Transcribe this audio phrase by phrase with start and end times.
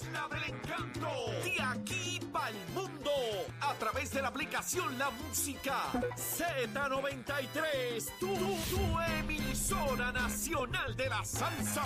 [0.00, 1.10] isla del encanto.
[1.44, 3.10] De aquí para el mundo.
[3.60, 5.74] A través de la aplicación La Música
[6.16, 8.18] Z93.
[8.18, 11.82] Tu, tu emisora nacional de la salsa.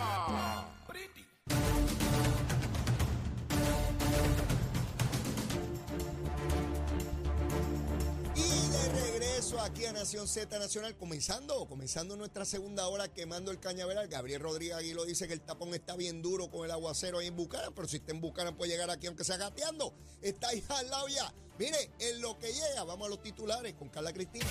[9.51, 14.07] Regreso aquí a Nación Z Nacional, comenzando, comenzando nuestra segunda hora quemando el cañaveral.
[14.09, 17.37] Gabriel Rodríguez Aguilo dice que el tapón está bien duro con el aguacero ahí en
[17.37, 19.95] Bucaran, pero si está en Bucaran puede llegar aquí aunque sea gateando.
[20.23, 21.33] Está ahí al lado ya.
[21.59, 24.47] Mire, en lo que llega, vamos a los titulares con Carla Cristina.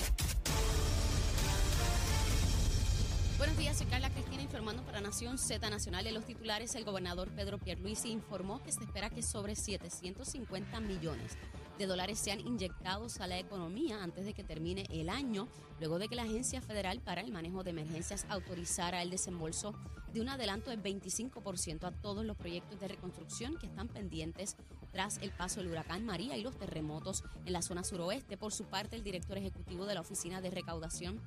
[3.37, 6.05] Buenos días, soy Carla Cristina informando para Nación Z Nacional.
[6.07, 11.37] En los titulares, el gobernador Pedro Pierluisi informó que se espera que sobre 750 millones
[11.79, 15.47] de dólares sean inyectados a la economía antes de que termine el año,
[15.79, 19.73] luego de que la Agencia Federal para el Manejo de Emergencias autorizara el desembolso
[20.13, 24.57] de un adelanto del 25% a todos los proyectos de reconstrucción que están pendientes
[24.91, 28.35] tras el paso del huracán María y los terremotos en la zona suroeste.
[28.35, 31.21] Por su parte, el director ejecutivo de la Oficina de Recaudación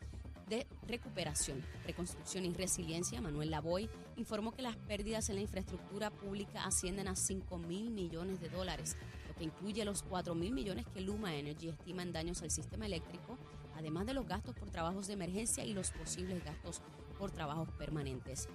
[0.49, 6.65] de Recuperación, Reconstrucción y Resiliencia, Manuel Lavoy, informó que las pérdidas en la infraestructura pública
[6.65, 8.99] ascienden a 5 mil millones de dólares,
[9.43, 13.37] que incluye los 4 mil millones que Luma Energy estima en daños al sistema eléctrico,
[13.75, 16.81] además de los gastos por trabajos de emergencia y los posibles gastos
[17.19, 18.49] por trabajos permanentes.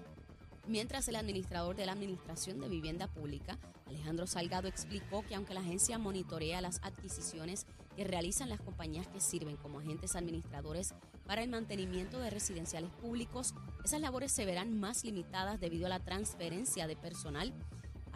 [0.66, 5.60] Mientras el administrador de la Administración de Vivienda Pública, Alejandro Salgado, explicó que aunque la
[5.60, 7.66] agencia monitorea las adquisiciones
[7.98, 10.94] que realizan las compañías que sirven como agentes administradores
[11.26, 16.00] para el mantenimiento de residenciales públicos, esas labores se verán más limitadas debido a la
[16.00, 17.54] transferencia de personal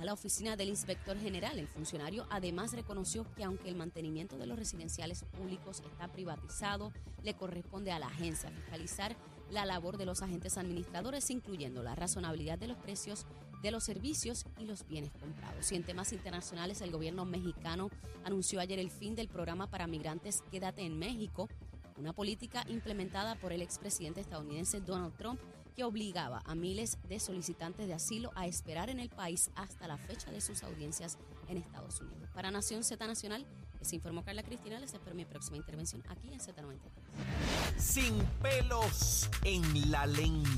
[0.02, 1.60] a la oficina del inspector general.
[1.60, 7.36] El funcionario además reconoció que aunque el mantenimiento de los residenciales públicos está privatizado, le
[7.36, 9.16] corresponde a la agencia fiscalizar
[9.52, 13.28] la labor de los agentes administradores, incluyendo la razonabilidad de los precios
[13.62, 15.72] de los servicios y los bienes comprados.
[15.72, 17.92] Y en temas internacionales, el gobierno mexicano
[18.24, 21.48] anunció ayer el fin del programa para migrantes Quédate en México,
[21.98, 25.40] una política implementada por el expresidente estadounidense Donald Trump
[25.76, 29.98] que obligaba a miles de solicitantes de asilo a esperar en el país hasta la
[29.98, 31.18] fecha de sus audiencias
[31.48, 32.30] en Estados Unidos.
[32.34, 33.46] Para Nación Z Nacional,
[33.82, 34.80] les informó Carla Cristina.
[34.80, 37.80] Les espero mi próxima intervención aquí en Z93.
[37.80, 40.50] Sin pelos en la lengua.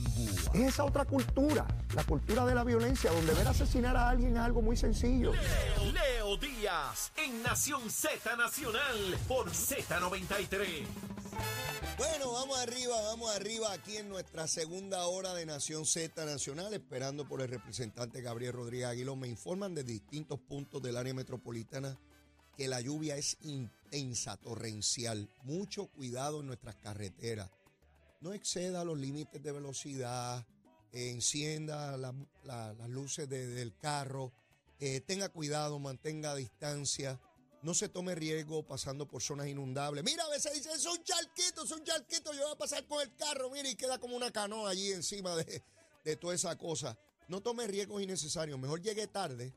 [0.54, 4.40] Es esa otra cultura, la cultura de la violencia, donde ver asesinar a alguien es
[4.40, 5.32] algo muy sencillo.
[5.32, 10.86] Leo, Leo Díaz en Nación Z Nacional por Z93.
[12.44, 17.42] Vamos arriba, vamos arriba aquí en nuestra segunda hora de Nación Z Nacional, esperando por
[17.42, 19.22] el representante Gabriel Rodríguez Aguilón.
[19.22, 21.98] Me informan de distintos puntos del área metropolitana
[22.58, 25.30] que la lluvia es intensa, torrencial.
[25.44, 27.50] Mucho cuidado en nuestras carreteras.
[28.20, 30.46] No exceda los límites de velocidad,
[30.92, 34.34] eh, encienda la- la- las luces de- del carro,
[34.82, 37.22] eh, tenga cuidado, mantenga distancia.
[37.64, 40.04] No se tome riesgo pasando por zonas inundables.
[40.04, 43.02] Mira, a veces dicen, es un charquito, es un charquito, yo voy a pasar con
[43.02, 45.64] el carro, mira, y queda como una canoa allí encima de,
[46.04, 46.98] de toda esa cosa.
[47.30, 48.60] No tome riesgos innecesarios.
[48.60, 49.54] Mejor llegue tarde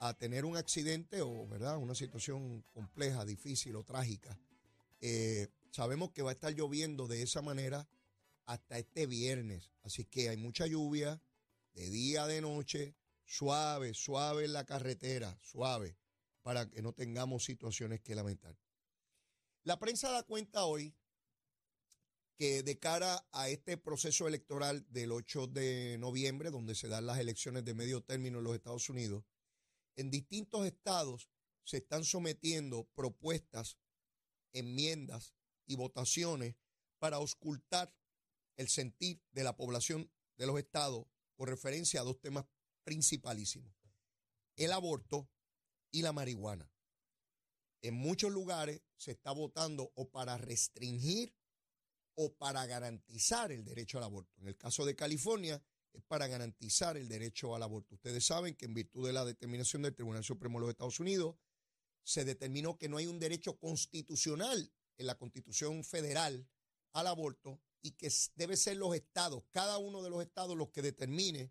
[0.00, 4.38] a tener un accidente o, ¿verdad?, una situación compleja, difícil o trágica.
[5.00, 7.88] Eh, sabemos que va a estar lloviendo de esa manera
[8.44, 9.70] hasta este viernes.
[9.82, 11.20] Así que hay mucha lluvia,
[11.74, 15.96] de día, de noche, suave, suave en la carretera, suave,
[16.46, 18.56] para que no tengamos situaciones que lamentar.
[19.64, 20.94] La prensa da cuenta hoy
[22.36, 27.18] que de cara a este proceso electoral del 8 de noviembre, donde se dan las
[27.18, 29.24] elecciones de medio término en los Estados Unidos,
[29.96, 31.28] en distintos estados
[31.64, 33.76] se están sometiendo propuestas,
[34.52, 35.34] enmiendas
[35.66, 36.54] y votaciones
[37.00, 37.92] para auscultar
[38.54, 42.46] el sentir de la población de los estados con referencia a dos temas
[42.84, 43.74] principalísimos,
[44.54, 45.28] el aborto
[45.96, 46.70] y la marihuana.
[47.80, 51.34] En muchos lugares se está votando o para restringir
[52.16, 54.38] o para garantizar el derecho al aborto.
[54.42, 55.62] En el caso de California
[55.94, 57.94] es para garantizar el derecho al aborto.
[57.94, 61.36] Ustedes saben que en virtud de la determinación del Tribunal Supremo de los Estados Unidos
[62.02, 66.46] se determinó que no hay un derecho constitucional en la Constitución Federal
[66.92, 70.82] al aborto y que debe ser los estados, cada uno de los estados los que
[70.82, 71.50] determine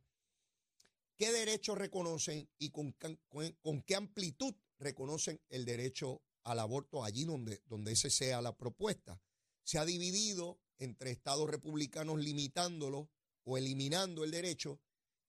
[1.17, 7.93] qué derechos reconocen y con, qué amplitud reconocen el derecho al aborto allí donde, donde
[7.93, 9.21] ese sea la propuesta.
[9.63, 13.09] Se ha dividido entre estados republicanos limitándolo
[13.43, 14.79] o eliminando el derecho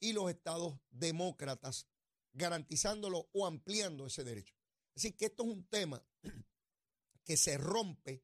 [0.00, 1.86] y los estados demócratas
[2.32, 4.54] garantizándolo o ampliando ese derecho.
[4.94, 6.04] Así que esto es un tema
[7.24, 8.22] que se rompe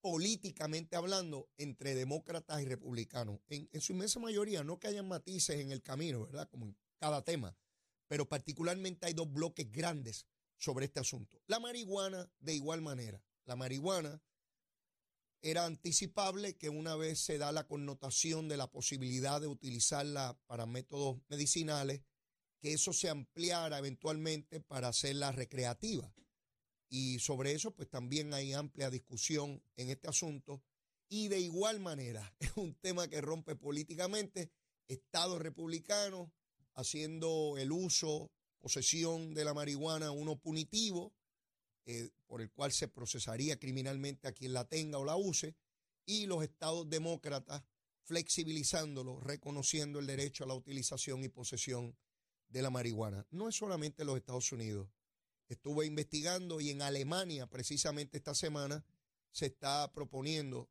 [0.00, 3.40] políticamente hablando entre demócratas y republicanos.
[3.48, 6.48] En, su inmensa mayoría, no que hayan matices en el camino, ¿verdad?
[6.48, 7.56] Como cada tema,
[8.06, 10.26] pero particularmente hay dos bloques grandes
[10.58, 11.42] sobre este asunto.
[11.46, 13.24] La marihuana, de igual manera.
[13.46, 14.22] La marihuana
[15.42, 20.66] era anticipable que una vez se da la connotación de la posibilidad de utilizarla para
[20.66, 22.02] métodos medicinales,
[22.60, 26.14] que eso se ampliara eventualmente para hacerla recreativa.
[26.90, 30.62] Y sobre eso, pues también hay amplia discusión en este asunto.
[31.08, 34.52] Y de igual manera, es un tema que rompe políticamente,
[34.88, 36.32] Estado republicano
[36.74, 41.12] haciendo el uso, posesión de la marihuana uno punitivo,
[41.86, 45.56] eh, por el cual se procesaría criminalmente a quien la tenga o la use,
[46.06, 47.62] y los estados demócratas
[48.04, 51.96] flexibilizándolo, reconociendo el derecho a la utilización y posesión
[52.48, 53.26] de la marihuana.
[53.30, 54.88] No es solamente en los Estados Unidos.
[55.48, 58.84] Estuve investigando y en Alemania, precisamente esta semana,
[59.30, 60.68] se está proponiendo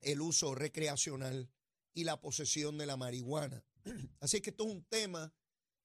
[0.00, 1.50] el uso recreacional
[1.92, 3.64] y la posesión de la marihuana.
[4.20, 5.32] Así que esto es un tema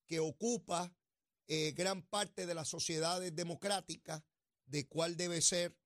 [0.07, 0.93] que ocupa
[1.47, 4.23] eh, gran parte de las sociedades democráticas
[4.65, 5.77] de cuál debe ser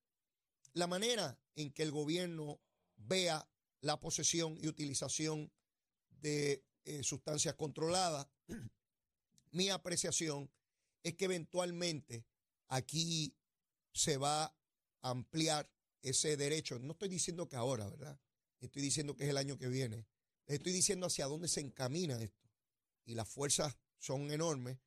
[0.73, 2.62] la manera en que el gobierno
[2.97, 3.47] vea
[3.81, 5.51] la posesión y utilización
[6.09, 8.27] de eh, sustancias controladas.
[9.51, 10.51] Mi apreciación
[11.03, 12.25] es que eventualmente
[12.67, 13.35] aquí
[13.94, 14.56] se va a
[15.09, 15.69] ampliar
[16.01, 16.77] ese derecho.
[16.79, 18.19] No estoy diciendo que ahora, ¿verdad?
[18.59, 20.06] Estoy diciendo que es el año que viene.
[20.47, 22.50] Estoy diciendo hacia dónde se encamina esto.
[23.06, 24.80] Y las fuerzas son enormes.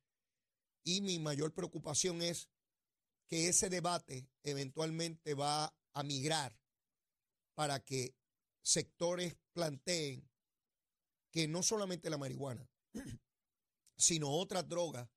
[0.83, 2.49] Y mi mayor preocupación es
[3.27, 6.57] que ese debate eventualmente va a migrar
[7.53, 8.15] para que
[8.61, 10.27] sectores planteen
[11.31, 12.67] que no solamente la marihuana,
[13.97, 15.09] sino otras drogas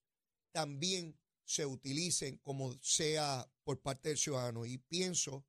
[0.52, 4.66] también se utilicen como sea por parte del ciudadano.
[4.66, 5.46] Y pienso,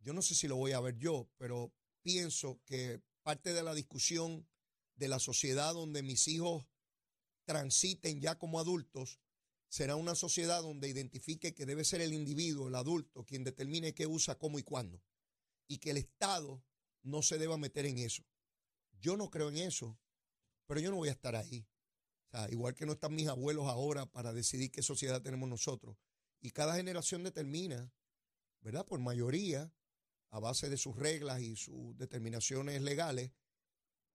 [0.00, 1.72] yo no sé si lo voy a ver yo, pero
[2.02, 4.46] pienso que parte de la discusión
[4.96, 6.66] de la sociedad donde mis hijos
[7.44, 9.20] transiten ya como adultos
[9.68, 14.06] será una sociedad donde identifique que debe ser el individuo, el adulto, quien determine qué
[14.06, 15.02] usa, cómo y cuándo.
[15.66, 16.62] Y que el Estado
[17.02, 18.22] no se deba meter en eso.
[19.00, 19.98] Yo no creo en eso,
[20.66, 21.66] pero yo no voy a estar ahí.
[22.26, 25.96] O sea, igual que no están mis abuelos ahora para decidir qué sociedad tenemos nosotros.
[26.40, 27.92] Y cada generación determina,
[28.60, 28.84] ¿verdad?
[28.84, 29.72] Por mayoría,
[30.32, 33.30] a base de sus reglas y sus determinaciones legales,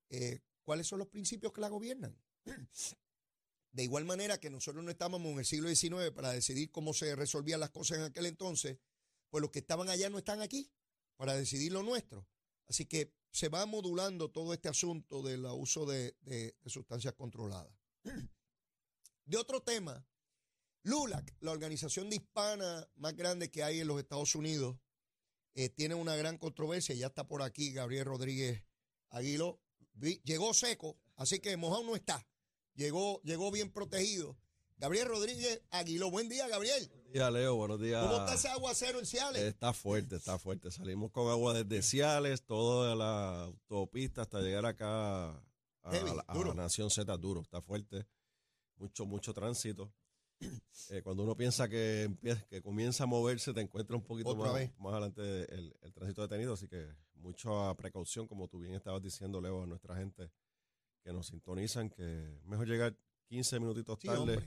[0.09, 2.17] eh, cuáles son los principios que la gobiernan.
[3.71, 7.15] De igual manera que nosotros no estábamos en el siglo XIX para decidir cómo se
[7.15, 8.79] resolvían las cosas en aquel entonces,
[9.29, 10.71] pues los que estaban allá no están aquí
[11.15, 12.27] para decidir lo nuestro.
[12.67, 17.71] Así que se va modulando todo este asunto del uso de, sustancias controladas.
[19.25, 20.07] De otro tema,
[20.83, 24.77] LULAC, la organización de hispana más grande que hay en los Estados Unidos,
[25.57, 26.95] eh, tiene una gran controversia.
[26.95, 28.63] Ya está por aquí Gabriel Rodríguez
[29.09, 29.59] Aguilo.
[30.23, 32.25] Llegó seco, así que mojado no está
[32.77, 34.37] llegó, llegó bien protegido.
[34.77, 36.11] Gabriel Rodríguez Aguiló.
[36.11, 36.87] Buen día, Gabriel.
[36.87, 37.55] Buenos días, Leo.
[37.55, 38.05] Buenos días.
[38.05, 39.41] ¿Cómo está ese aguacero en Ciales?
[39.41, 40.69] Está fuerte, está fuerte.
[40.69, 45.43] Salimos con agua desde Ciales, toda la autopista hasta llegar acá a,
[45.91, 47.17] la, Nación Z.
[47.17, 48.05] Duro, está fuerte.
[48.75, 49.91] Mucho, mucho tránsito.
[50.89, 54.53] Eh, cuando uno piensa que, empieza, que comienza a moverse, te encuentra un poquito más,
[54.79, 55.21] más adelante
[55.53, 56.53] el, el, tránsito detenido.
[56.53, 60.31] Así que mucha precaución, como tú bien estabas diciendo, Leo, a nuestra gente
[61.03, 62.97] que nos sintonizan, que mejor llegar
[63.27, 64.41] 15 minutitos tarde,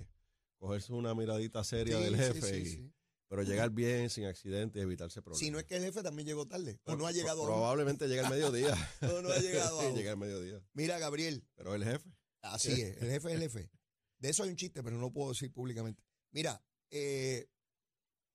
[0.59, 2.91] cogerse una miradita seria del jefe,
[3.29, 5.39] pero llegar bien, sin accidentes evitarse problemas.
[5.39, 8.27] Si no es que el jefe también llegó tarde, o no ha llegado Probablemente llega
[8.27, 8.77] al mediodía.
[9.03, 10.61] o no ha llegado sí, llega al mediodía.
[10.73, 11.45] Mira, Gabriel.
[11.55, 12.11] Pero el jefe.
[12.43, 13.71] Así es, el jefe es el jefe.
[14.21, 16.03] De eso hay un chiste, pero no lo puedo decir públicamente.
[16.31, 17.49] Mira, eh,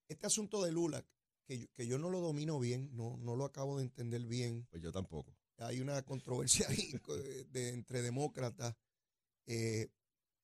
[0.09, 1.05] este asunto de Lula,
[1.45, 4.67] que yo, que yo no lo domino bien, no, no lo acabo de entender bien.
[4.69, 6.91] Pues yo tampoco hay una controversia ahí
[7.51, 8.75] de, entre demócratas
[9.45, 9.89] eh,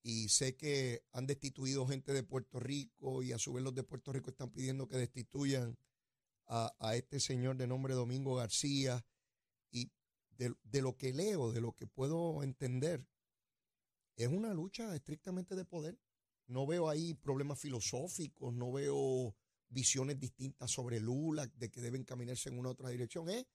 [0.04, 3.84] y sé que han destituido gente de Puerto Rico y a su vez los de
[3.84, 5.78] Puerto Rico están pidiendo que destituyan
[6.48, 9.06] a, este señor de nombre Domingo García
[9.72, 9.90] y
[10.38, 13.08] de, de, lo que leo, de lo que puedo entender,
[14.16, 16.00] es una lucha estrictamente de poder.
[16.48, 19.36] No veo ahí problemas filosóficos, no veo
[19.70, 23.30] visiones distintas sobre Lula, de que deben caminarse en una otra dirección.
[23.30, 23.46] Es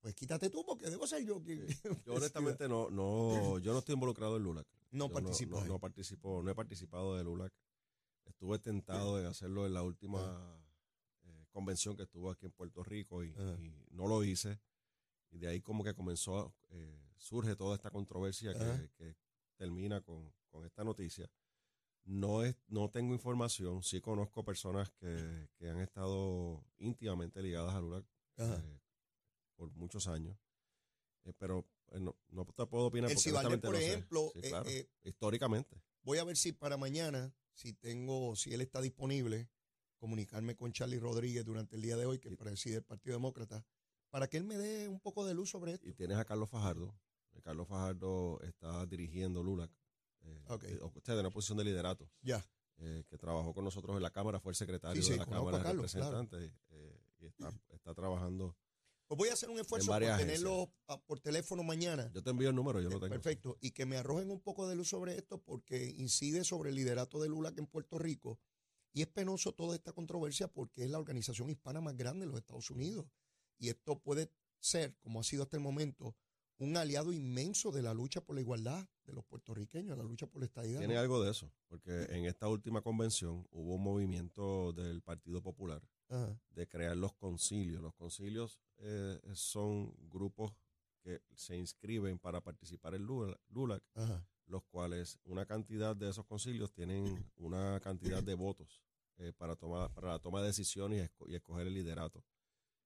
[0.00, 1.66] pues quítate tú porque debo ser yo quien.
[2.06, 4.66] Yo honestamente no, no, yo no estoy involucrado en LULAC.
[4.92, 5.64] No participo.
[5.64, 7.52] No, participo, no he participado de LULAC.
[8.24, 10.62] Estuve tentado en hacerlo en la última
[11.24, 13.34] eh, convención que estuvo aquí en Puerto Rico y,
[13.90, 14.60] no lo hice.
[15.30, 19.16] Y de ahí como que comenzó, eh, surge toda esta controversia que,
[19.58, 20.32] termina con,
[20.64, 21.30] esta noticia.
[22.04, 27.80] No, es, no tengo información, sí conozco personas que, que han estado íntimamente ligadas a
[27.80, 28.04] LULAC,
[28.38, 28.80] eh,
[29.54, 30.36] por muchos años.
[31.24, 32.16] Eh, pero eh, no,
[32.56, 33.10] te puedo opinar.
[33.10, 34.32] El por ejemplo,
[35.04, 35.80] históricamente.
[36.02, 39.48] voy a ver si para mañana, si tengo, si él está disponible,
[39.98, 43.64] comunicarme con Charlie Rodríguez durante el día de hoy, que preside el Partido Demócrata,
[44.10, 45.88] para que él me dé un poco de luz sobre esto.
[45.88, 46.94] Y tienes a Carlos Fajardo.
[47.32, 49.70] Eh, Carlos Fajardo está dirigiendo LULAC.
[50.22, 50.64] Eh, Ok.
[50.96, 52.10] Usted en una posición de liderato.
[52.22, 52.44] Ya.
[52.80, 55.26] eh, que trabajó con nosotros en la Cámara, fue el secretario Sí, sí, de la
[55.26, 56.10] Cámara de Carlos, claro.
[56.22, 58.56] Representantes eh, y está, está trabajando.
[59.08, 62.08] Pues voy a hacer un esfuerzo por tenerlo a- por teléfono mañana.
[62.14, 63.08] Yo te envío el número, yo lo tengo.
[63.14, 63.56] Perfecto.
[63.60, 67.20] Y que me arrojen un poco de luz sobre esto porque incide sobre el liderato
[67.20, 68.38] de Lula que en Puerto Rico.
[68.92, 72.38] Y es penoso toda esta controversia porque es la organización hispana más grande de los
[72.40, 73.06] Estados Unidos.
[73.58, 74.30] Y esto puede
[74.60, 76.14] ser, como ha sido hasta el momento,
[76.58, 80.40] un aliado inmenso de la lucha por la igualdad de los puertorriqueños, la lucha por
[80.40, 80.78] la estadidad.
[80.80, 81.00] Tiene ¿no?
[81.00, 86.38] algo de eso, porque en esta última convención hubo un movimiento del Partido Popular Ajá,
[86.50, 87.80] de crear los concilios.
[87.82, 90.52] Los concilios eh, son grupos
[91.02, 94.26] que se inscriben para participar en Lula- LULAC, ajá.
[94.46, 98.82] los cuales una cantidad de esos concilios tienen una cantidad de votos
[99.18, 102.24] eh, para, tomar, para la toma de decisiones y, esco- y escoger el liderato.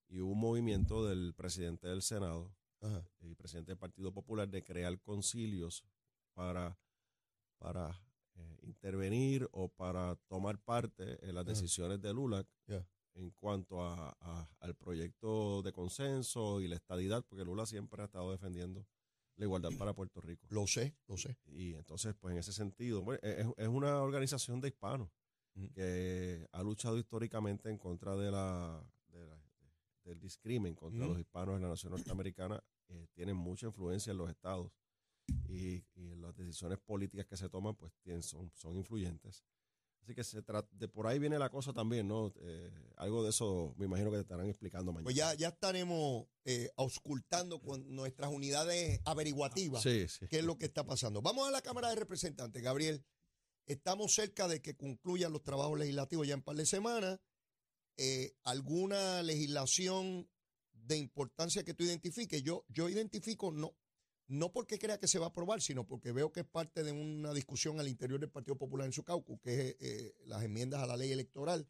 [0.09, 3.09] Y hubo un movimiento del presidente del Senado Ajá.
[3.21, 5.85] y presidente del Partido Popular de crear concilios
[6.35, 6.77] para,
[7.59, 7.91] para
[8.35, 12.87] eh, intervenir o para tomar parte en las decisiones de LULAC Ya.
[13.15, 18.07] en cuanto a, a- al proyecto de consenso y la estadidad, porque Lula siempre ha
[18.07, 18.87] estado defendiendo
[19.37, 20.47] la igualdad para Puerto Rico.
[20.51, 21.37] Lo sé, lo sé.
[21.47, 25.09] Y entonces, pues en ese sentido, bueno, es, es una organización de hispanos
[25.75, 28.83] que ha luchado históricamente en contra de la-
[30.05, 32.63] del discrimen contra los hispanos en la nación norteamericana.
[32.89, 34.71] Eh, tienen mucha influencia en los estados
[35.49, 39.45] y, y las decisiones políticas que se toman, pues tienen, son, son influyentes.
[40.03, 42.33] Así que se trata, de por ahí viene la cosa también, ¿no?
[42.41, 45.05] Eh, algo de eso me imagino que te estarán explicando mañana.
[45.05, 49.81] Pues ya, ya estaremos eh, auscultando con nuestras unidades averiguativas.
[49.81, 50.27] Sí, sí.
[50.29, 51.23] qué es lo que está pasando.
[51.23, 53.05] Vamos a la Cámara de Representantes, Gabriel.
[53.67, 57.21] Estamos cerca de que concluyan los trabajos legislativos ya en par de semanas.
[57.97, 60.29] Eh, ¿Alguna legislación
[60.73, 62.43] de importancia que tú identifiques?
[62.43, 63.75] Yo, yo identifico, no,
[64.29, 66.93] no porque crea que se va a aprobar, sino porque veo que es parte de
[66.93, 70.83] una discusión al interior del Partido Popular en su caucus, que es eh, las enmiendas
[70.83, 71.69] a la ley electoral.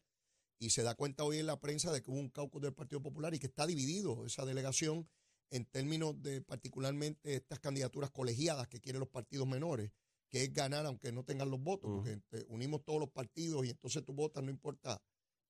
[0.59, 3.01] Y se da cuenta hoy en la prensa de que hubo un caucus del Partido
[3.01, 5.09] Popular y que está dividido esa delegación
[5.49, 9.91] en términos de particularmente estas candidaturas colegiadas que quieren los partidos menores,
[10.29, 11.97] que es ganar aunque no tengan los votos, Ujú.
[11.97, 15.01] porque eh, unimos todos los partidos y entonces tú votas, no importa,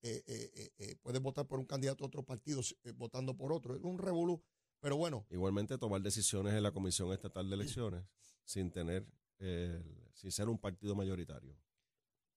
[0.03, 3.51] eh, eh, eh, eh, puedes votar por un candidato a otro partido eh, votando por
[3.53, 3.75] otro.
[3.75, 4.43] Es un revolú.
[4.79, 8.03] Pero bueno, Igualmente tomar decisiones en la Comisión Estatal de Elecciones
[8.43, 9.07] sin tener,
[10.13, 11.55] sin ser un partido mayoritario.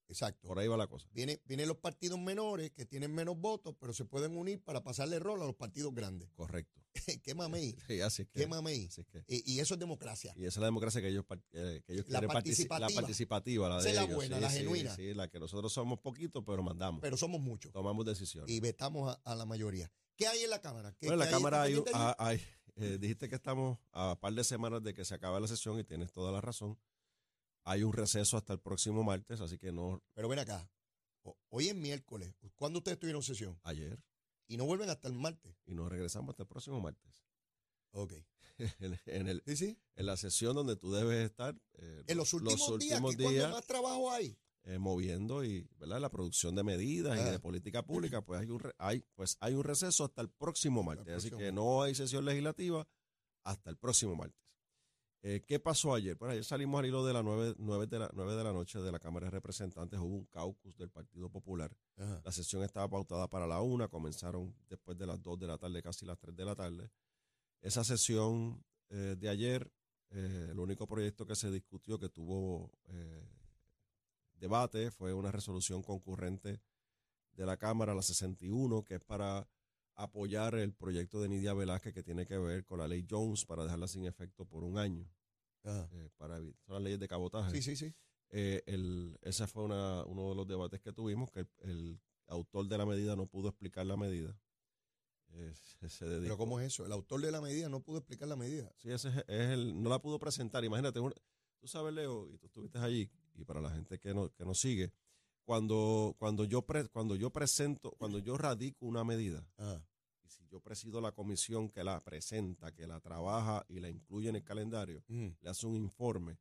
[0.08, 0.46] Exacto.
[0.48, 1.08] Por ahí va la cosa.
[1.12, 5.18] Viene, vienen los partidos menores que tienen menos votos, pero se pueden unir para pasarle
[5.18, 6.30] rol a los partidos grandes.
[6.34, 6.80] Correcto.
[7.22, 7.74] ¿Qué mamey?
[7.86, 8.40] Sí, así es que.
[8.40, 8.86] ¿Qué mamey?
[8.86, 10.32] así es que- Y, y eso es democracia.
[10.36, 12.88] y esa es la democracia que ellos, par- que ellos La quieren participativa.
[12.88, 14.94] La participativa, la Esa de es la ellos, buena, sí, la sí, genuina.
[14.96, 17.00] Sí, la que nosotros somos poquitos, pero mandamos.
[17.02, 17.72] Pero somos muchos.
[17.72, 18.50] tomamos decisiones.
[18.50, 19.90] Y vetamos a, a la mayoría.
[20.16, 20.94] ¿Qué hay en la Cámara?
[20.98, 22.40] ¿Qué- Bueno, en la Cámara ah, hay-
[22.76, 25.84] eh, dijiste que estamos a par de semanas de que se acaba la sesión y
[25.84, 26.78] tienes toda la razón.
[27.68, 30.70] Hay un receso hasta el próximo martes, así que no Pero ven acá.
[31.48, 32.32] Hoy es miércoles.
[32.54, 33.58] ¿Cuándo ustedes tuvieron sesión?
[33.64, 33.98] ayer
[34.46, 35.56] Y no vuelven hasta el martes.
[35.66, 37.24] y nos regresamos hasta el próximo martes.
[37.90, 38.12] Ok.
[38.80, 39.78] en, en el, ¿Sí, sí?
[39.96, 43.66] en la sesión donde tú debes estar eh, En los últimos, días, últimos días, más
[43.66, 44.38] trabajo hay.
[44.64, 46.00] eh, moviendo y ¿verdad?
[46.00, 47.32] la producción de medidas y Ah.
[47.32, 50.82] de política pública, pues hay un re- hay, pues hay un receso hasta el próximo
[50.84, 51.08] martes.
[51.14, 52.86] Así próximo que no hay sesión legislativa
[53.44, 54.40] hasta el próximo martes.
[55.28, 56.16] Eh, ¿Qué pasó ayer?
[56.16, 57.56] Pues ayer salimos al hilo de las 9,
[57.88, 59.98] de la, 9 de la noche de la Cámara de Representantes.
[59.98, 61.76] Hubo un caucus del Partido Popular.
[61.96, 62.22] Ajá.
[62.24, 65.82] La sesión estaba pautada para la una, comenzaron después de las 2 de la tarde,
[65.82, 66.90] casi las 3 de la tarde.
[67.60, 69.68] Esa sesión eh, de ayer,
[70.10, 72.70] eh, el único proyecto que se discutió que tuvo
[74.36, 76.60] debate fue una resolución concurrente
[77.32, 79.48] de la Cámara, la 61, que es para
[79.96, 83.64] apoyar el proyecto de Nidia Velázquez que tiene que ver con la ley Jones para
[83.64, 85.08] dejarla sin efecto por un año.
[85.64, 85.88] Ajá.
[85.92, 87.50] eh, para son las leyes de cabotaje.
[87.50, 87.94] Sí, sí, sí.
[88.30, 92.68] Eh, el, ese fue una- uno de los debates que tuvimos, que el, el autor
[92.68, 94.38] de la medida no pudo explicar la medida.
[95.32, 96.86] Eh, se- se dedicó- Pero ¿cómo es eso?
[96.86, 98.72] El autor de la medida no pudo explicar la medida.
[98.76, 100.64] Sí, ese es, es el, no la pudo presentar.
[100.64, 101.00] Imagínate,
[101.58, 104.58] tú sabes, Leo, y tú estuviste allí, y para la gente que, no, que nos
[104.60, 104.92] sigue,
[105.46, 109.82] cuando, cuando, yo pre- cuando yo presento, cuando yo radico una medida, Ajá.
[110.24, 114.28] y si yo presido la comisión que la presenta, que la trabaja y la incluye
[114.28, 115.28] en el calendario, Mm.
[115.40, 116.38] le hace un informe,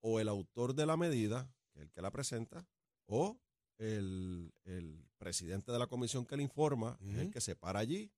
[0.00, 2.66] o el autor de la medida, que es el que la presenta,
[3.06, 3.36] o
[3.78, 8.12] el, el presidente de la comisión que le informa, es el que se para allí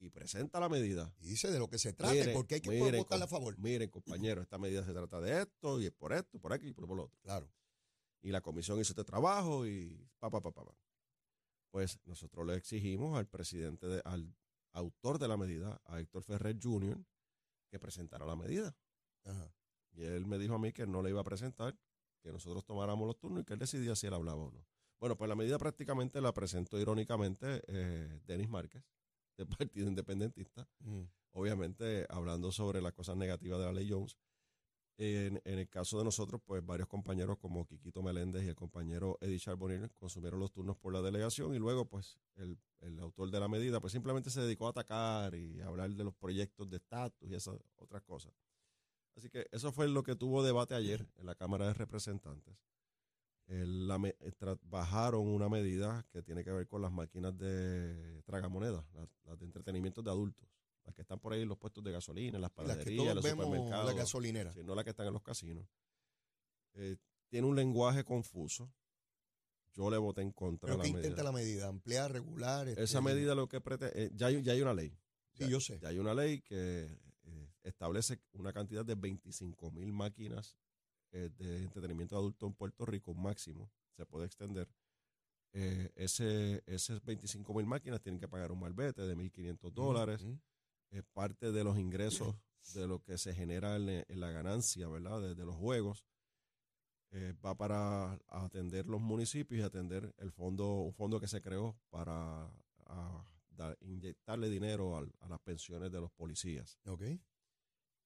[0.00, 1.14] y presenta la medida.
[1.20, 3.56] Y dice de lo que se trata, porque hay que votar a favor.
[3.58, 6.72] Miren, compañeros, esta medida se trata de esto, y es por esto, por aquí y
[6.72, 7.16] por lo otro.
[7.22, 7.48] Claro.
[8.22, 10.62] Y la comisión hizo este trabajo y pa, pa, pa, pa,
[11.70, 14.34] Pues nosotros le exigimos al presidente, de, al
[14.72, 17.02] autor de la medida, a Héctor Ferrer Jr.,
[17.70, 18.76] que presentara la medida.
[19.92, 21.76] Y él me dijo a mí que no le iba a presentar,
[22.22, 24.66] que nosotros tomáramos los turnos y que él decidía si él hablaba o no.
[24.98, 28.84] Bueno, pues la medida prácticamente la presentó irónicamente eh, Denis Márquez,
[29.36, 31.02] del Partido Independentista, mm.
[31.32, 34.18] obviamente hablando sobre las cosas negativas de la ley Jones.
[35.02, 39.38] En, el caso de nosotros, pues varios compañeros como Quiquito Meléndez y el compañero Eddie
[39.38, 43.48] Charbonnier consumieron los turnos por la delegación y luego, pues, el, el, autor de la
[43.48, 47.34] medida, pues simplemente se dedicó a atacar y hablar de los proyectos de estatus y
[47.34, 48.32] esas otras cosas.
[49.16, 52.56] Así que eso fue lo que tuvo debate ayer en la Cámara de Representantes
[53.50, 53.98] la,
[54.62, 60.02] bajaron una medida que tiene que ver con las máquinas de tragamonedas, las, de entretenimiento
[60.02, 60.48] de adultos,
[60.90, 63.86] las que están por ahí en los puestos de gasolina, en las panaderías, los supermercados.
[63.86, 64.52] La gasolinera.
[64.64, 65.64] no las que están en los casinos.
[66.74, 66.96] Eh,
[67.28, 68.72] tiene un lenguaje confuso.
[69.72, 70.98] Yo le voté en contra de la medida.
[70.98, 71.68] intenta la medida?
[71.68, 72.66] ¿Ampliar, regular?
[72.68, 73.92] Esa este, medida lo que pretende...
[74.04, 74.92] Eh, ya, hay, ya hay una ley.
[75.32, 75.78] Sí, yo sé.
[75.78, 80.56] Ya hay una ley que eh, establece una cantidad de 25 mil máquinas
[81.12, 84.68] de entretenimiento adulto en Puerto Rico máximo, se puede extender.
[85.52, 90.24] Eh, ese, esas 25 mil máquinas tienen que pagar un malvete de 1.500 dólares.
[90.90, 92.36] Es parte de los ingresos
[92.74, 95.34] de lo que se genera en, la ganancia, ¿verdad?
[95.34, 96.04] De, los juegos.
[97.12, 101.76] Eh, va para atender los municipios y atender el fondo, un fondo que se creó
[101.90, 102.48] para
[103.80, 106.78] inyectarle dinero a, a, las pensiones de los policías.
[106.86, 107.20] Okay.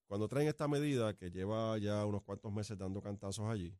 [0.06, 3.76] Cuando traen esta medida, que lleva ya unos cuantos meses dando cantazos allí,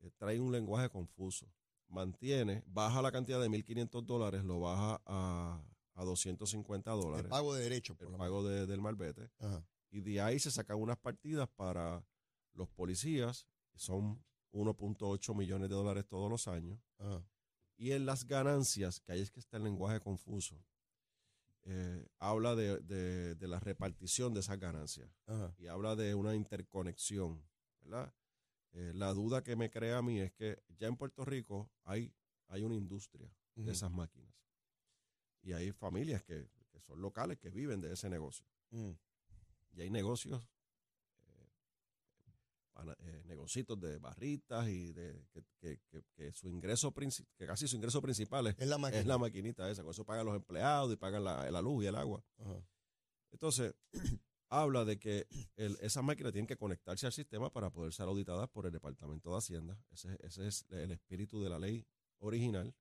[0.00, 1.52] eh, trae un lenguaje confuso.
[1.88, 5.62] Mantiene, baja la cantidad de 1.500 dólares, lo baja a,
[5.94, 7.24] a 250 dólares.
[7.24, 7.94] El pago de derecho.
[7.94, 9.30] Por el pago del malvete.
[9.90, 12.04] Y de ahí se sacan unas partidas para
[12.54, 14.22] los policías, que son
[14.52, 16.80] 1.8 millones de dólares todos los años.
[17.76, 20.62] Y en las ganancias, que ahí es que está el lenguaje confuso,
[21.64, 25.08] eh, habla de, la repartición de esas ganancias
[25.58, 27.42] y habla de una interconexión,
[27.82, 28.12] ¿verdad?
[28.72, 32.12] Eh, la duda que me crea a mí es que ya en Puerto Rico hay,
[32.48, 34.41] hay una industria de esas máquinas
[35.42, 36.48] y hay familias que,
[36.86, 38.44] son locales que viven de ese negocio.
[38.70, 38.90] Mm.
[39.74, 40.42] Y hay negocios
[42.98, 45.24] eh, negocios de barritas y de
[45.60, 48.78] que, su ingreso que casi su ingreso principal es, la,
[49.18, 52.24] maquinita esa, con eso pagan los empleados y pagan la, luz y el agua.
[53.30, 53.74] Entonces,
[54.48, 55.26] habla de que
[55.56, 59.38] esas máquinas tienen que conectarse al sistema para poder ser auditadas por el Departamento de
[59.38, 59.78] Hacienda.
[59.92, 61.86] Ese, ese es el espíritu de la ley
[62.18, 62.74] original.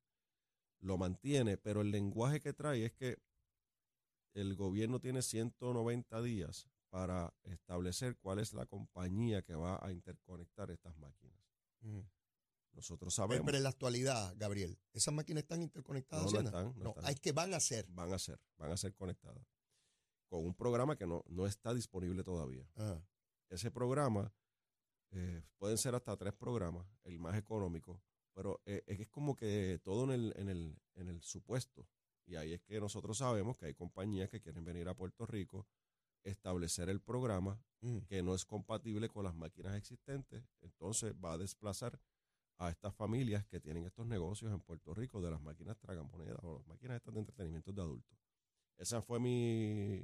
[0.81, 3.17] Lo mantiene, pero el lenguaje que trae es que
[4.33, 10.71] el gobierno tiene 190 días para establecer cuál es la compañía que va a interconectar
[10.71, 11.39] estas máquinas.
[11.81, 12.01] Mm.
[12.73, 13.45] Nosotros sabemos.
[13.45, 16.31] Pero, en la actualidad, Gabriel, ¿esas máquinas están interconectadas?
[16.31, 16.73] No, están.
[16.77, 17.85] No, hay que van a ser.
[17.89, 19.45] Van a ser, van a ser conectadas.
[20.27, 22.65] Con un programa que no, no está disponible todavía.
[22.75, 23.01] Ah.
[23.49, 24.33] Ese programa,
[25.11, 28.01] eh, pueden ser hasta tres programas, el más económico,
[28.33, 31.87] pero eh, es como que todo en el, en, el, en el supuesto.
[32.25, 35.67] Y ahí es que nosotros sabemos que hay compañías que quieren venir a Puerto Rico
[36.23, 37.99] establecer el programa mm.
[38.07, 41.99] que no es compatible con las máquinas existentes, entonces va a desplazar
[42.57, 46.57] a estas familias que tienen estos negocios en Puerto Rico de las máquinas tragamonedas o
[46.57, 48.19] las máquinas estas de entretenimiento de adultos.
[48.77, 50.03] Esa fue mi,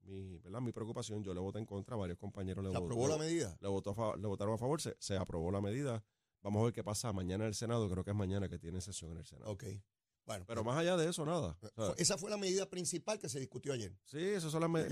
[0.00, 0.60] mi, ¿verdad?
[0.60, 1.22] mi preocupación.
[1.22, 3.56] Yo le voté en contra, varios compañeros le, ¿Se aprobó la medida?
[3.60, 6.02] Le, votó, le votaron a favor, se, se, aprobó la medida.
[6.42, 8.80] Vamos a ver qué pasa mañana en el Senado, creo que es mañana que tiene
[8.80, 9.50] sesión en el Senado.
[9.50, 9.64] Ok.
[10.28, 11.58] Bueno, pero pues, más allá de eso, nada.
[11.96, 13.96] esa fue la medida principal que se discutió ayer.
[14.04, 14.48] Sí, eso,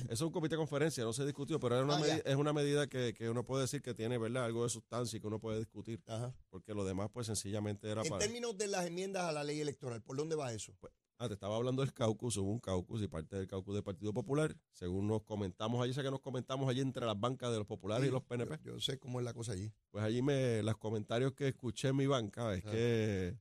[0.09, 3.15] es un comité de conferencia, no se discutió, pero una ah, es una medida que,
[3.29, 6.03] uno puede decir que tiene verdad algo de sustancia y que uno puede discutir.
[6.49, 8.25] Porque lo demás, pues sencillamente era en para.
[8.25, 10.75] En términos de las enmiendas a la ley electoral, ¿por dónde va eso?
[10.81, 13.85] Pues, ah, te estaba hablando del caucus, hubo un caucus y parte del caucus del
[13.85, 14.57] Partido Popular.
[14.73, 18.09] Según nos comentamos allí, sé que nos comentamos allí entre las bancas de los populares
[18.09, 18.59] y los PNP.
[18.65, 19.73] Yo, sé cómo es la cosa allí.
[19.91, 23.39] Pues allí me, los comentarios que escuché en mi banca es que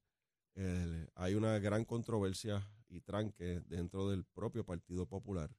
[1.16, 5.50] hay una gran controversia y tranque dentro del propio Partido Popular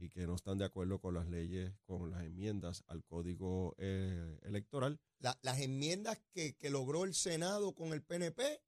[0.00, 4.38] y que no están de acuerdo con las leyes, con las enmiendas al código eh,
[4.42, 5.00] electoral.
[5.18, 8.60] ¿Las enmiendas que, logró el Senado con el PNP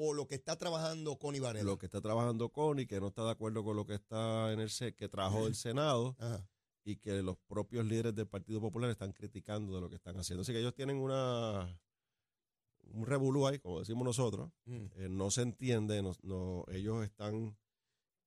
[0.00, 1.64] o lo que está trabajando Connie Varela?
[1.64, 4.60] Lo que está trabajando Connie, que no está de acuerdo con lo que está en
[4.60, 6.16] el que trajo el Senado
[6.84, 10.42] y que los propios líderes del Partido Popular están criticando de lo que están haciendo.
[10.42, 11.68] Así que ellos tienen una
[12.92, 14.86] un revolú ahí, como decimos nosotros, mm.
[14.96, 17.56] eh, no se entiende, no, ellos están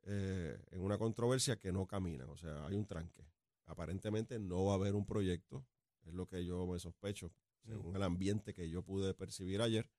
[0.03, 3.25] eh, en una controversia que no camina, o sea, hay un tranque.
[3.65, 5.65] Aparentemente no va a haber un proyecto,
[6.03, 7.31] es lo que yo me sospecho,
[7.65, 9.89] según el ambiente que yo pude percibir ayer.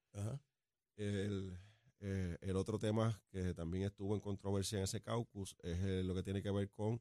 [0.97, 1.59] El,
[2.01, 6.23] eh, el, otro tema que también estuvo en controversia en ese caucus es lo que
[6.23, 7.01] tiene que ver con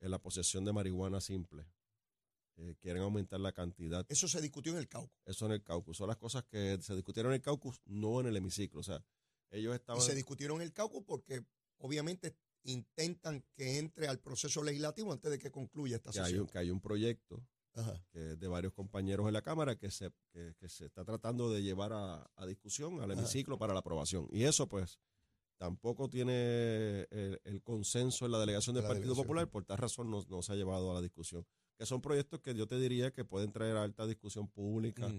[0.00, 1.66] la posesión de marihuana simple.
[2.80, 4.06] quieren aumentar la cantidad.
[4.08, 5.20] Eso se discutió en el caucus.
[5.24, 5.96] Eso en el caucus.
[5.96, 8.80] Son las cosas que se discutieron en el caucus, no en el hemiciclo.
[8.80, 9.04] O sea,
[9.50, 10.02] ellos estaban...
[10.02, 11.44] Y se discutieron en el caucus porque
[11.78, 16.34] obviamente intentan que entre al proceso legislativo antes de que concluya esta que sesión.
[16.34, 17.46] Hay un, que hay un proyecto
[18.10, 21.92] que de varios compañeros en la Cámara que se, que, se está tratando de llevar
[21.92, 24.28] a, discusión al hemiciclo para la aprobación.
[24.30, 24.98] Y eso, pues,
[25.58, 30.52] tampoco tiene el, consenso en la delegación del Partido Popular, por tal razón no, se
[30.52, 31.46] ha llevado a la discusión.
[31.76, 35.12] Que son proyectos que yo te diría que pueden traer alta discusión pública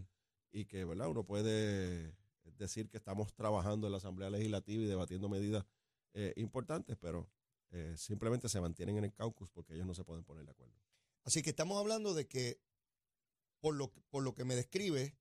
[0.52, 1.10] y que, ¿verdad?
[1.10, 2.16] Uno puede
[2.58, 5.66] decir que estamos trabajando en la Asamblea Legislativa y debatiendo medidas
[6.14, 7.30] eh, importantes, pero
[7.72, 10.74] eh, simplemente se mantienen en el caucus porque ellos no se pueden poner de acuerdo.
[11.28, 12.58] Así que estamos hablando de que,
[13.60, 15.14] por lo, por lo que me describe,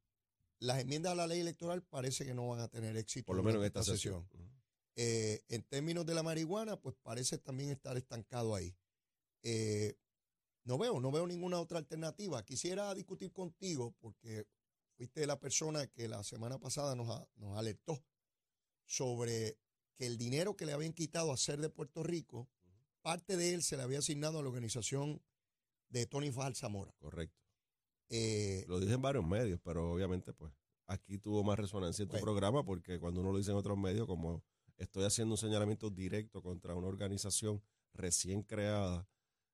[0.60, 3.26] las enmiendas a la ley electoral parece que no van a tener éxito.
[3.26, 4.24] Por lo menos en esta, sesión.
[4.94, 8.72] Eh, en términos de la marihuana, pues parece también estar estancado ahí.
[10.62, 12.44] no veo, no veo ninguna otra alternativa.
[12.44, 14.46] Quisiera discutir contigo porque
[14.96, 18.00] fuiste la persona que la semana pasada nos, nos alertó
[18.84, 19.58] sobre
[19.96, 22.48] que el dinero que le habían quitado a ser de Puerto Rico,
[23.02, 25.20] parte de él se le había asignado a la organización
[25.88, 26.92] de Tony Fajal Zamora.
[26.98, 27.40] Correcto.
[28.08, 30.52] Eh, lo dicen varios medios, pero obviamente pues
[30.86, 34.06] aquí tuvo más resonancia en tu programa porque cuando uno lo dice en otros medios,
[34.06, 34.44] como
[34.76, 39.08] estoy haciendo un señalamiento directo contra una organización recién creada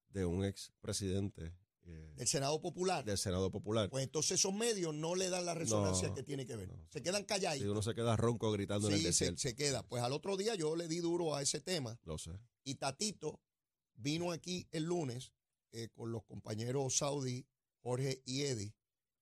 [0.08, 3.04] de un ex presidente eh, del Senado Popular.
[3.04, 3.88] Del Senado Popular.
[3.90, 6.70] Pues entonces esos medios no le dan la resonancia que tiene que ver.
[6.90, 7.58] Se quedan callados.
[7.58, 9.40] Si uno se queda ronco gritando en el desierto.
[9.40, 9.82] Se, se queda.
[9.82, 11.98] Pues al otro día yo le di duro a ese tema.
[12.04, 12.32] Lo sé.
[12.64, 13.40] Y Tatito
[13.94, 15.32] vino aquí el lunes
[15.72, 17.46] eh, con los compañeros Saudi,
[17.82, 18.74] Jorge y Eddie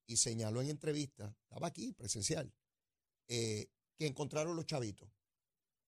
[0.06, 2.52] y señaló en entrevista, estaba aquí presencial,
[3.28, 5.08] eh, que encontraron los chavitos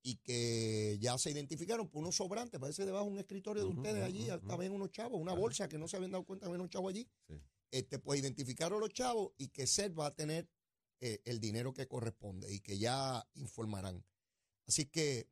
[0.01, 4.05] y que ya se identificaron por unos sobrantes, parece debajo de un escritorio de ustedes
[4.05, 6.90] allí, estaban unos chavos, una bolsa que no se habían dado cuenta había unos chavos
[6.90, 7.09] allí.
[7.72, 10.48] Este, pues identificaron los chavos y que SER va a tener
[11.01, 14.05] eh, el dinero que corresponde y que ya informarán.
[14.68, 15.29] Así que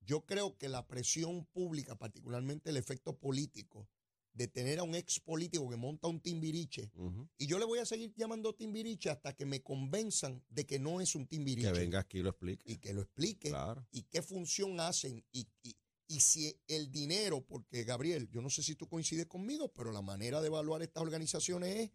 [0.00, 3.88] yo creo que la presión pública, particularmente el efecto político,
[4.36, 6.92] de tener a un ex político que monta un timbiriche.
[7.38, 11.00] Y yo le voy a seguir llamando timbiriche hasta que me convenzan de que no
[11.00, 11.72] es un timbiriche.
[11.72, 12.70] Que venga aquí y lo explique.
[12.70, 13.52] Y que lo explique.
[13.92, 15.24] Y qué función hacen.
[15.32, 19.90] Y, y, si el dinero, porque Gabriel, yo no sé si tú coincides conmigo, pero
[19.90, 21.90] la manera de evaluar estas organizaciones es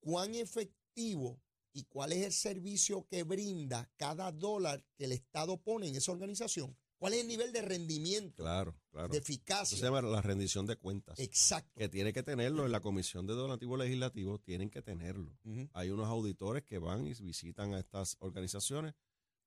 [0.00, 1.40] cuán efectivo
[1.72, 6.10] y cuál es el servicio que brinda cada dólar que el Estado pone en esa
[6.10, 6.76] organización.
[7.00, 8.42] ¿Cuál es el nivel de rendimiento?
[8.42, 9.08] Claro, claro.
[9.08, 9.74] De eficacia.
[9.74, 11.18] Eso se llama la rendición de cuentas.
[11.18, 11.72] Exacto.
[11.74, 15.34] Que tiene que tenerlo en la Comisión de Donativo Legislativo, tienen que tenerlo.
[15.72, 18.92] Hay unos auditores que van y visitan a estas organizaciones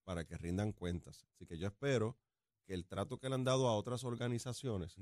[0.03, 1.27] para que rindan cuentas.
[1.35, 2.17] Así que yo espero
[2.65, 4.95] que el trato que le han dado a otras organizaciones,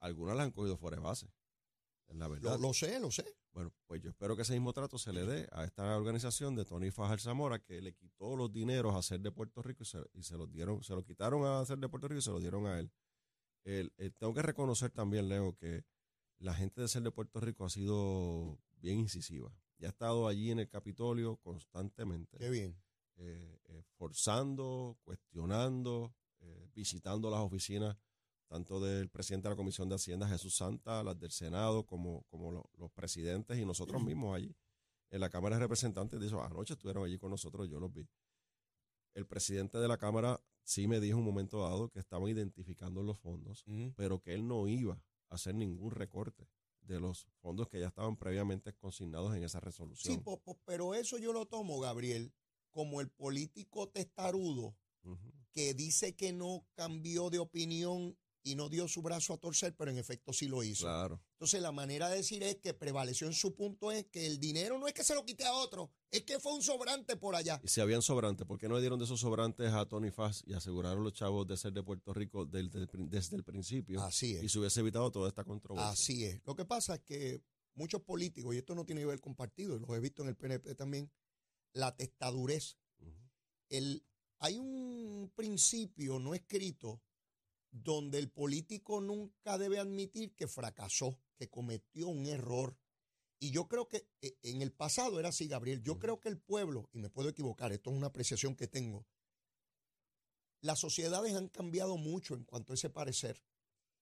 [0.00, 1.30] algunas las han cogido fuera de base.
[2.14, 2.58] La verdad.
[2.58, 3.24] Lo, sé, lo sé.
[3.52, 6.64] Bueno, pues yo espero que ese mismo trato se le dé a esta organización de
[6.64, 9.82] Tony Fajar Zamora, que le quitó los dineros a hacer de Puerto Rico
[10.14, 12.40] y se, los dieron, se lo quitaron a hacer de Puerto Rico y se los
[12.40, 12.90] dieron a él.
[13.64, 15.84] Eh, tengo que reconocer también, Leo, que
[16.38, 19.52] la gente de ser de Puerto Rico ha sido bien incisiva.
[19.78, 22.38] Ya ha estado allí en el Capitolio constantemente.
[22.38, 22.80] Qué bien.
[23.16, 26.14] Eh, eh, forzando, cuestionando,
[26.74, 27.96] visitando las oficinas
[28.48, 32.68] tanto del presidente de la Comisión de Hacienda, Jesús Santa, las del Senado, como, como
[32.76, 34.54] los presidentes y nosotros mismos allí.
[35.10, 38.08] En la Cámara de Representantes, dijo, anoche estuvieron allí con nosotros, yo los vi.
[39.14, 43.02] El presidente de la Cámara sí me dijo en un momento dado que estaban identificando
[43.02, 43.64] los fondos,
[43.96, 44.94] pero que él no iba
[45.30, 46.48] a hacer ningún recorte
[46.80, 50.14] de los fondos que ya estaban previamente consignados en esa resolución.
[50.14, 50.22] Sí,
[50.64, 52.32] pero eso yo lo tomo, Gabriel,
[52.70, 54.76] como el político testarudo
[55.52, 59.90] que dice que no cambió de opinión y no dio su brazo a torcer, pero
[59.90, 60.84] en efecto sí lo hizo.
[60.84, 61.20] Claro.
[61.32, 64.78] Entonces la manera de decir es que prevaleció en su punto es que el dinero
[64.78, 67.60] no es que se lo quite a otro, es que fue un sobrante por allá.
[67.64, 70.44] Y si habían sobrantes, ¿por qué no le dieron de esos sobrantes a Tony Faz
[70.46, 74.00] y aseguraron los chavos de ser de Puerto Rico desde el principio?
[74.00, 74.44] Así es.
[74.44, 75.90] Y se hubiese evitado toda esta controversia.
[75.90, 76.40] Así es.
[76.46, 77.42] Lo que pasa es que
[77.74, 80.36] muchos políticos, y esto no tiene que ver con partidos, lo he visto en el
[80.36, 81.10] PNP también,
[81.72, 82.78] la testadurez.
[83.70, 84.06] el,
[84.38, 87.02] hay un principio no escrito
[87.82, 92.78] donde el político nunca debe admitir que fracasó, que cometió un error.
[93.38, 95.82] Y yo creo que eh, en el pasado era así, Gabriel.
[95.82, 99.06] Yo creo que el pueblo, y me puedo equivocar, esto es una apreciación que tengo,
[100.60, 103.42] las sociedades han cambiado mucho en cuanto a ese parecer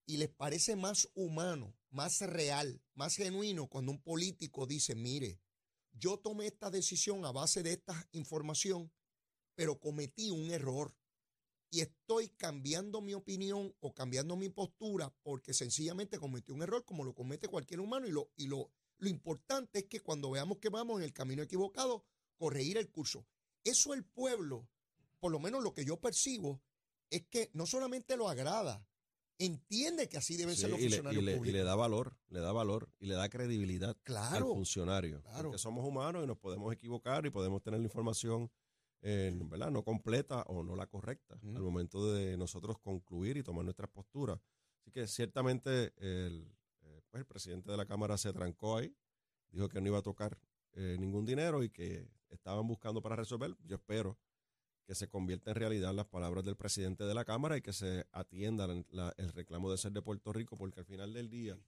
[0.07, 5.41] y les parece más humano, más real, más genuino cuando un político dice, mire,
[5.93, 8.93] yo tomé esta decisión a base de esta información,
[9.55, 10.95] pero cometí un error
[11.75, 17.03] y estoy cambiando mi opinión o cambiando mi postura porque sencillamente cometí un error como
[17.03, 20.69] lo comete cualquier humano y lo, y lo, lo importante es que cuando veamos que
[20.69, 22.05] vamos en el camino equivocado,
[22.37, 23.27] corregir el curso.
[23.65, 24.69] Eso el pueblo,
[25.19, 26.63] por lo menos lo que yo percibo,
[27.11, 28.87] es que no solamente lo agrada,
[29.39, 31.37] entiende que así deben ser los funcionarios y le.
[31.39, 35.23] Y le da valor, le da valor y le da credibilidad claro, al funcionario.
[35.23, 35.49] Claro.
[35.49, 38.49] Porque somos humanos y nos podemos equivocar y podemos tener la información
[39.05, 39.71] ¿verdad?
[39.71, 44.41] no completa o no la correcta al momento de nosotros concluir y tomar nuestras posturas.
[44.81, 46.51] Así que ciertamente el,
[46.83, 48.95] eh, pues el presidente de la Cámara se trancó ahí,
[49.51, 50.39] dijo que no iba a tocar
[50.73, 53.55] eh, ningún dinero y que estaban buscando para resolver.
[53.65, 54.19] Yo espero
[54.87, 58.07] que se convierta en realidad las palabras del presidente de la Cámara y que se
[58.13, 61.59] atienda el reclamo de ser de Puerto Rico, porque al final del día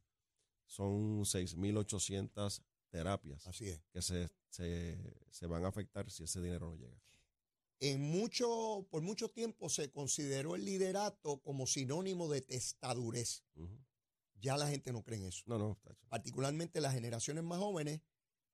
[0.66, 3.80] son 6.800 terapias Así es.
[3.90, 4.98] que se, se,
[5.30, 7.00] se, van a afectar si ese dinero no llega.
[7.80, 13.44] En mucho, por mucho tiempo se consideró el liderato como sinónimo de testadurez.
[13.54, 13.84] Uh -huh.
[14.40, 15.42] Ya la gente no cree en eso.
[15.46, 18.00] No, no, Particularmente las generaciones más jóvenes,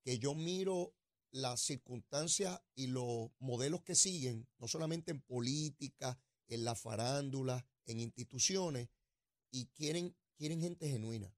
[0.03, 0.95] que yo miro
[1.31, 7.99] las circunstancias y los modelos que siguen, no solamente en política, en la farándula, en
[7.99, 8.89] instituciones,
[9.51, 11.35] y quieren, quieren gente genuina,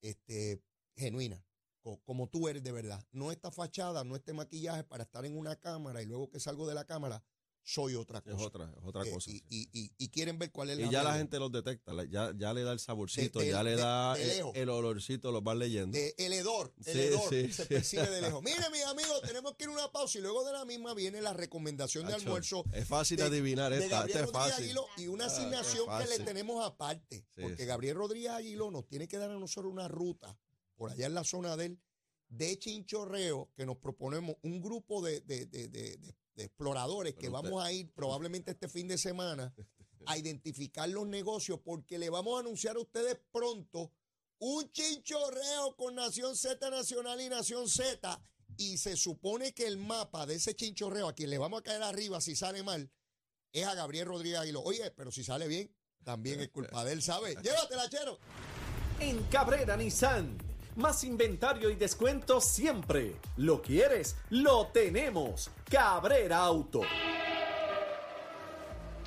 [0.00, 0.62] este,
[0.96, 1.44] genuina,
[1.82, 3.04] como tú eres de verdad.
[3.12, 6.66] No esta fachada, no este maquillaje para estar en una cámara y luego que salgo
[6.66, 7.22] de la cámara
[7.64, 8.34] soy otra cosa.
[8.36, 9.30] Es otra, es otra Eh, cosa.
[9.30, 9.44] y, sí.
[9.48, 12.32] y- y- y quieren ver cuál es Y la ya la gente los detecta, ya,
[12.36, 14.16] ya le da el saborcito, De- de- ya le de- da
[14.54, 15.96] el, olorcito, los van leyendo.
[16.18, 18.42] El hedor, el Sí, hedor sí, se percibe de lejos.
[18.66, 21.22] Mire, mis amigos, tenemos que ir a una pausa y luego de la misma viene
[21.22, 24.76] la recomendación de almuerzo es fácil de- adivinar esta, es fácil.
[24.96, 27.64] Y una Ah, asignación que le tenemos aparte, porque.
[27.64, 30.36] Gabriel Rodríguez Aguiló nos tiene que dar a nosotros una ruta
[30.82, 31.78] por allá en la zona del
[32.28, 37.28] de chinchorreo que nos proponemos un grupo de, de- de- de- de- de exploradores que
[37.28, 39.54] usted- vamos a ir probablemente este fin de semana
[40.06, 43.92] a identificar los negocios porque le vamos a anunciar a ustedes pronto
[44.40, 48.20] un chinchorreo con Nación Z Nacional y Nación Z
[48.56, 51.82] y se supone que el mapa de ese chinchorreo a quien le vamos a caer
[51.84, 52.90] arriba si sale mal
[53.52, 54.62] es a Gabriel Rodríguez Aguiló.
[54.62, 55.70] Oye, pero si sale bien,
[56.02, 57.36] también es culpa de él, ¿sabe?
[57.42, 58.18] Llévatela, chero.
[58.98, 60.38] En Cabrera Nissan.
[60.76, 63.16] Más inventario y descuento siempre.
[63.36, 64.16] ¿Lo quieres?
[64.30, 65.50] Lo tenemos.
[65.68, 66.80] Cabrera Auto.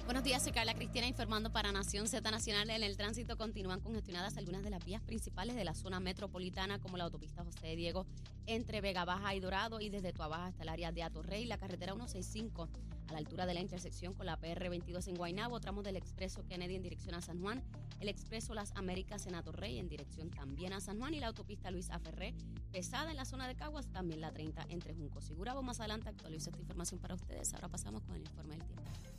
[0.06, 2.70] Buenos días, soy Carla Cristina informando para Nación Z Nacional.
[2.70, 6.96] En el tránsito continúan congestionadas algunas de las vías principales de la zona metropolitana, como
[6.96, 8.06] la autopista José de Diego
[8.46, 11.94] entre Vega Baja y Dorado y desde Tuabaja hasta el área de Atorrey, la carretera
[11.94, 12.70] 165
[13.08, 16.76] a la altura de la intersección con la PR22 en Guaynabo, tramos del expreso Kennedy
[16.76, 17.64] en dirección a San Juan,
[18.00, 21.72] el expreso Las Américas en Atorrey en dirección también a San Juan y la autopista
[21.72, 22.36] Luis Aferré
[22.72, 25.64] pesada en la zona de Caguas, también la 30 entre Juncos y.
[25.64, 27.56] Más adelante actualizo esta información para ustedes.
[27.56, 29.15] Ahora pasamos con el informe del tiempo.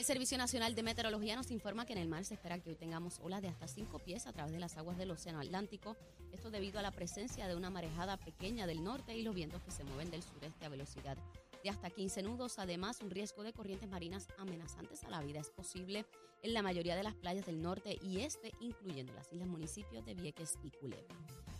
[0.00, 2.74] El Servicio Nacional de Meteorología nos informa que en el mar se espera que hoy
[2.74, 5.94] tengamos olas de hasta 5 pies a través de las aguas del Océano Atlántico.
[6.32, 9.70] Esto debido a la presencia de una marejada pequeña del norte y los vientos que
[9.70, 11.18] se mueven del sureste a velocidad
[11.62, 12.58] de hasta 15 nudos.
[12.58, 16.06] Además, un riesgo de corrientes marinas amenazantes a la vida es posible
[16.42, 20.14] en la mayoría de las playas del norte y este, incluyendo las islas municipios de
[20.14, 21.14] Vieques y Culebra.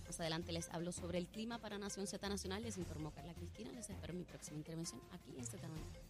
[0.06, 2.62] Más adelante les hablo sobre el clima para Nación Z Nacional.
[2.62, 3.70] Les informó Carla Cristina.
[3.72, 6.09] Les espero en mi próxima intervención aquí en Z90.